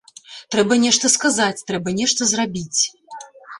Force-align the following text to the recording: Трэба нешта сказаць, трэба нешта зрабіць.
Трэба 0.55 0.77
нешта 0.85 1.11
сказаць, 1.17 1.65
трэба 1.69 1.95
нешта 2.01 2.31
зрабіць. 2.33 2.81